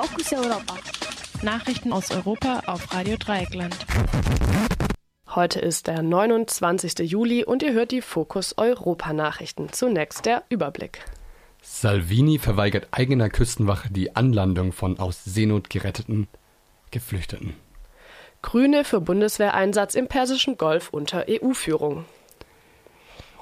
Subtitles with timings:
[0.00, 0.76] Fokus Europa.
[1.42, 3.76] Nachrichten aus Europa auf Radio Dreieckland.
[5.34, 7.00] Heute ist der 29.
[7.00, 9.72] Juli und ihr hört die Fokus Europa Nachrichten.
[9.72, 11.04] Zunächst der Überblick.
[11.62, 16.28] Salvini verweigert eigener Küstenwache die Anlandung von aus Seenot geretteten
[16.92, 17.54] Geflüchteten.
[18.40, 22.04] Grüne für Bundeswehreinsatz im Persischen Golf unter EU-Führung.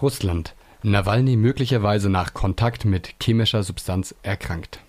[0.01, 0.55] Russland.
[0.83, 4.81] Nawalny möglicherweise nach Kontakt mit chemischer Substanz erkrankt.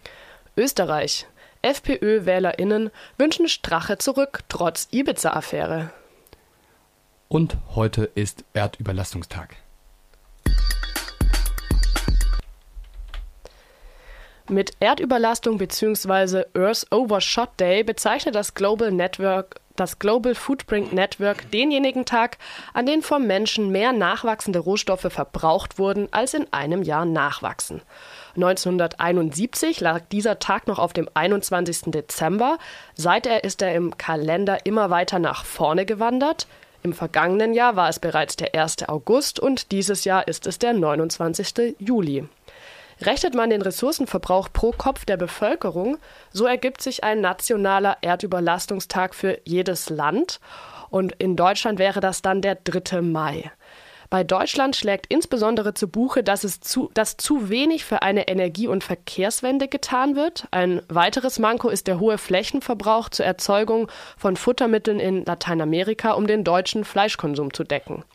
[0.56, 1.28] Österreich.
[1.62, 5.92] FPÖ-WählerInnen wünschen Strache zurück, trotz Ibiza-Affäre.
[7.28, 9.56] Und heute ist Erdüberlastungstag.
[14.50, 16.46] Mit Erdüberlastung bzw.
[16.54, 22.38] Earth Overshot Day bezeichnet das Global Network das Global Footprint Network denjenigen Tag,
[22.74, 27.82] an dem vom Menschen mehr nachwachsende Rohstoffe verbraucht wurden, als in einem Jahr nachwachsen.
[28.36, 31.92] 1971 lag dieser Tag noch auf dem 21.
[31.92, 32.58] Dezember.
[32.96, 36.48] Seither ist er im Kalender immer weiter nach vorne gewandert.
[36.84, 38.88] Im vergangenen Jahr war es bereits der 1.
[38.88, 41.76] August und dieses Jahr ist es der 29.
[41.80, 42.28] Juli.
[43.02, 45.98] Rechnet man den Ressourcenverbrauch pro Kopf der Bevölkerung,
[46.32, 50.40] so ergibt sich ein nationaler Erdüberlastungstag für jedes Land.
[50.90, 53.02] Und in Deutschland wäre das dann der 3.
[53.02, 53.52] Mai.
[54.10, 58.68] Bei Deutschland schlägt insbesondere zu Buche, dass, es zu, dass zu wenig für eine Energie-
[58.68, 60.48] und Verkehrswende getan wird.
[60.52, 66.46] Ein weiteres Manko ist der hohe Flächenverbrauch zur Erzeugung von Futtermitteln in Lateinamerika, um den
[66.46, 68.06] deutschen Fleischkonsum zu decken.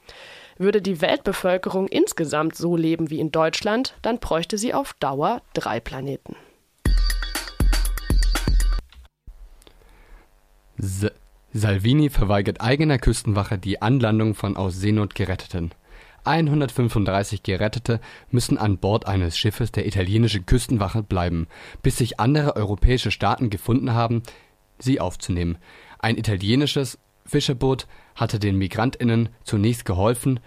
[0.58, 5.80] Würde die Weltbevölkerung insgesamt so leben wie in Deutschland, dann bräuchte sie auf Dauer drei
[5.80, 6.36] Planeten.
[10.78, 11.06] S
[11.54, 15.72] Salvini verweigert eigener Küstenwache die Anlandung von aus Seenot Geretteten.
[16.24, 21.48] 135 Gerettete müssen an Bord eines Schiffes der italienischen Küstenwache bleiben,
[21.82, 24.22] bis sich andere europäische Staaten gefunden haben,
[24.78, 25.58] sie aufzunehmen.
[25.98, 30.40] Ein italienisches Fischerboot hatte den MigrantInnen zunächst geholfen,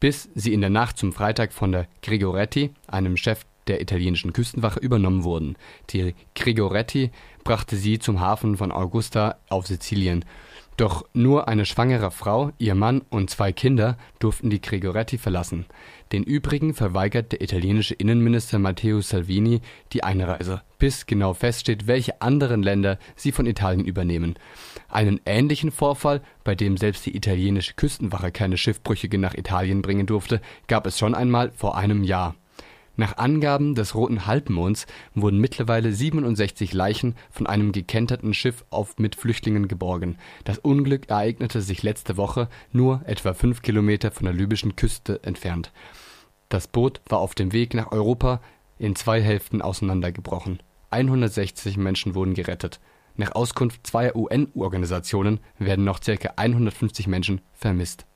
[0.00, 4.80] bis sie in der Nacht zum Freitag von der Grigoretti, einem Chef der italienischen Küstenwache,
[4.80, 5.56] übernommen wurden.
[5.90, 7.10] Die Grigoretti
[7.44, 10.24] brachte sie zum Hafen von Augusta auf Sizilien.
[10.80, 15.66] Doch nur eine schwangere Frau, ihr Mann und zwei Kinder durften die Grigoretti verlassen.
[16.10, 19.60] Den übrigen verweigert der italienische Innenminister Matteo Salvini
[19.92, 24.36] die Einreise, bis genau feststeht, welche anderen Länder sie von Italien übernehmen.
[24.88, 30.40] Einen ähnlichen Vorfall, bei dem selbst die italienische Küstenwache keine Schiffbrüchige nach Italien bringen durfte,
[30.66, 32.36] gab es schon einmal vor einem Jahr
[32.96, 39.14] nach Angaben des Roten Halbmonds wurden mittlerweile 67 Leichen von einem gekenterten Schiff auf mit
[39.14, 40.18] Flüchtlingen geborgen.
[40.44, 45.72] Das Unglück ereignete sich letzte Woche nur etwa fünf Kilometer von der libyschen Küste entfernt.
[46.48, 48.40] Das Boot war auf dem Weg nach Europa
[48.78, 50.62] in zwei Hälften auseinandergebrochen.
[50.90, 52.80] 160 Menschen wurden gerettet.
[53.16, 56.32] Nach Auskunft zweier UN-Organisationen werden noch ca.
[56.36, 58.06] 150 Menschen vermisst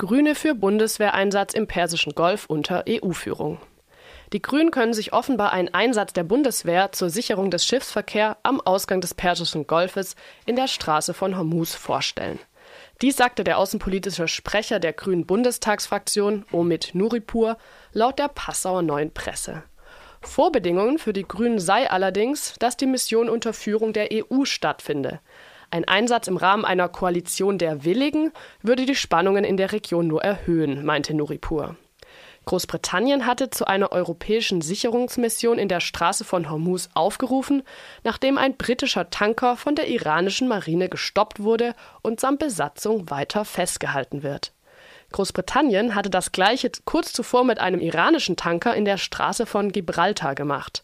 [0.00, 3.58] Grüne für Bundeswehreinsatz im Persischen Golf unter EU-Führung.
[4.32, 9.00] Die Grünen können sich offenbar einen Einsatz der Bundeswehr zur Sicherung des Schiffsverkehrs am Ausgang
[9.00, 10.14] des Persischen Golfes
[10.46, 12.38] in der Straße von Hormuz vorstellen.
[13.02, 17.56] Dies sagte der außenpolitische Sprecher der Grünen Bundestagsfraktion, Omid Nuripur,
[17.92, 19.64] laut der Passauer Neuen Presse.
[20.20, 25.18] Vorbedingungen für die Grünen sei allerdings, dass die Mission unter Führung der EU stattfinde.
[25.70, 30.24] Ein Einsatz im Rahmen einer Koalition der Willigen würde die Spannungen in der Region nur
[30.24, 31.76] erhöhen, meinte Nuripur.
[32.46, 37.62] Großbritannien hatte zu einer europäischen Sicherungsmission in der Straße von Hormuz aufgerufen,
[38.04, 44.22] nachdem ein britischer Tanker von der iranischen Marine gestoppt wurde und samt Besatzung weiter festgehalten
[44.22, 44.54] wird.
[45.12, 50.34] Großbritannien hatte das gleiche kurz zuvor mit einem iranischen Tanker in der Straße von Gibraltar
[50.34, 50.82] gemacht.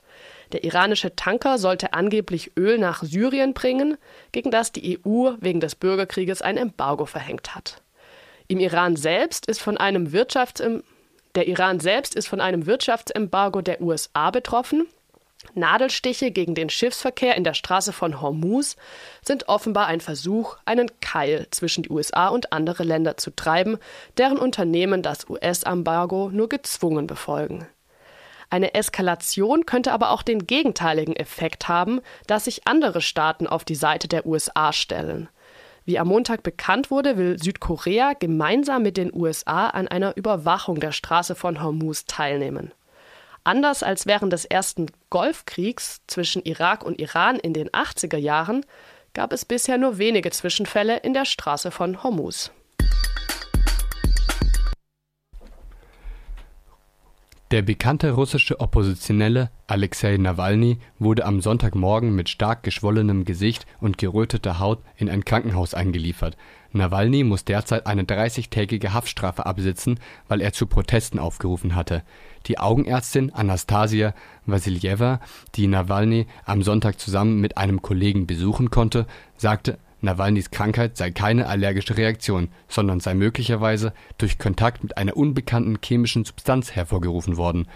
[0.52, 3.96] Der iranische Tanker sollte angeblich Öl nach Syrien bringen,
[4.32, 7.82] gegen das die EU wegen des Bürgerkrieges ein Embargo verhängt hat.
[8.48, 10.82] Im Iran selbst ist von einem Wirtschaftsim
[11.34, 14.86] der Iran selbst ist von einem Wirtschaftsembargo der USA betroffen.
[15.54, 18.76] Nadelstiche gegen den Schiffsverkehr in der Straße von Hormuz
[19.22, 23.78] sind offenbar ein Versuch, einen Keil zwischen die USA und andere Länder zu treiben,
[24.16, 27.66] deren Unternehmen das US-Embargo nur gezwungen befolgen.
[28.54, 33.74] Eine Eskalation könnte aber auch den gegenteiligen Effekt haben, dass sich andere Staaten auf die
[33.74, 35.28] Seite der USA stellen.
[35.84, 40.92] Wie am Montag bekannt wurde, will Südkorea gemeinsam mit den USA an einer Überwachung der
[40.92, 42.72] Straße von Hormuz teilnehmen.
[43.42, 48.64] Anders als während des ersten Golfkriegs zwischen Irak und Iran in den 80er Jahren
[49.14, 52.52] gab es bisher nur wenige Zwischenfälle in der Straße von Hormuz.
[57.54, 64.58] Der bekannte russische Oppositionelle Alexei Nawalny wurde am Sonntagmorgen mit stark geschwollenem Gesicht und geröteter
[64.58, 66.36] Haut in ein Krankenhaus eingeliefert.
[66.72, 72.02] Nawalny muss derzeit eine 30-tägige Haftstrafe absitzen, weil er zu Protesten aufgerufen hatte.
[72.46, 74.14] Die Augenärztin Anastasia
[74.46, 75.20] Wassiljewa,
[75.54, 79.06] die Nawalny am Sonntag zusammen mit einem Kollegen besuchen konnte,
[79.36, 85.78] sagte Nawalnys Krankheit sei keine allergische Reaktion, sondern sei möglicherweise durch Kontakt mit einer unbekannten
[85.82, 87.66] chemischen Substanz hervorgerufen worden.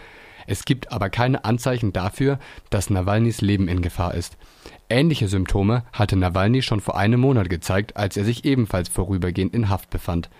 [0.46, 2.38] Es gibt aber keine Anzeichen dafür,
[2.70, 4.38] dass Nawalnys Leben in Gefahr ist.
[4.88, 9.68] Ähnliche Symptome hatte Nawalny schon vor einem Monat gezeigt, als er sich ebenfalls vorübergehend in
[9.68, 10.30] Haft befand.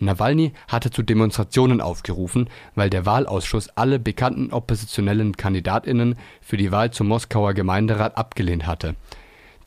[0.00, 6.90] Nawalny hatte zu Demonstrationen aufgerufen, weil der Wahlausschuss alle bekannten oppositionellen Kandidatinnen für die Wahl
[6.90, 8.96] zum Moskauer Gemeinderat abgelehnt hatte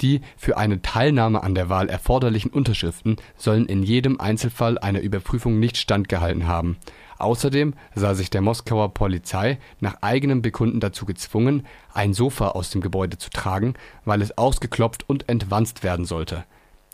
[0.01, 5.59] die für eine Teilnahme an der Wahl erforderlichen Unterschriften sollen in jedem Einzelfall einer Überprüfung
[5.59, 6.77] nicht standgehalten haben.
[7.17, 12.81] Außerdem sah sich der Moskauer Polizei nach eigenem Bekunden dazu gezwungen, ein Sofa aus dem
[12.81, 16.43] Gebäude zu tragen, weil es ausgeklopft und entwanzt werden sollte.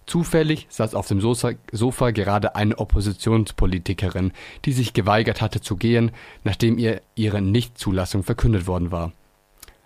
[0.05, 4.33] Zufällig saß auf dem Sofa gerade eine Oppositionspolitikerin,
[4.65, 6.11] die sich geweigert hatte zu gehen,
[6.43, 9.13] nachdem ihr ihre Nichtzulassung verkündet worden war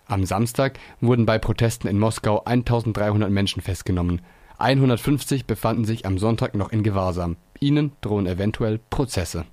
[0.06, 4.22] am Samstag wurden bei Protesten in Moskau 1300 Menschen festgenommen.
[4.58, 7.36] 150 befanden sich am Sonntag noch in Gewahrsam.
[7.60, 9.44] Ihnen drohen eventuell Prozesse.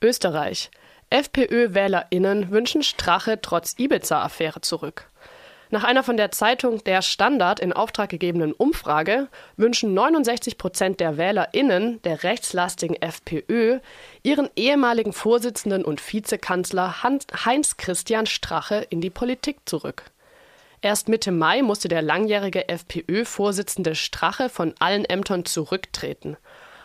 [0.00, 0.70] Österreich.
[1.10, 5.10] FPÖ-WählerInnen wünschen Strache trotz Ibiza-Affäre zurück.
[5.72, 11.16] Nach einer von der Zeitung Der Standard in Auftrag gegebenen Umfrage wünschen 69 Prozent der
[11.16, 13.78] WählerInnen der rechtslastigen FPÖ
[14.22, 20.10] ihren ehemaligen Vorsitzenden und Vizekanzler Heinz-Christian Strache in die Politik zurück.
[20.82, 26.36] Erst Mitte Mai musste der langjährige FPÖ-Vorsitzende Strache von allen Ämtern zurücktreten.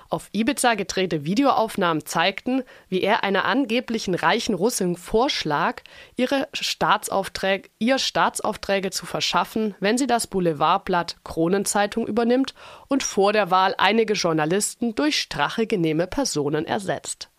[0.09, 5.81] Auf Ibiza gedrehte Videoaufnahmen zeigten, wie er einer angeblichen reichen Russin vorschlag,
[6.15, 12.53] ihre Staatsaufträge, ihr Staatsaufträge zu verschaffen, wenn sie das Boulevardblatt Kronenzeitung übernimmt
[12.87, 17.29] und vor der Wahl einige Journalisten durch Strache genehme Personen ersetzt.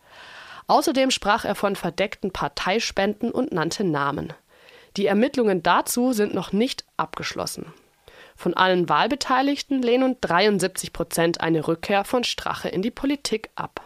[0.67, 4.35] Außerdem sprach er von verdeckten Parteispenden und nannte Namen.
[4.99, 7.73] Die Ermittlungen dazu sind noch nicht abgeschlossen.
[8.39, 13.81] Von allen Wahlbeteiligten lehnen 73 Prozent eine Rückkehr von Strache in die Politik ab.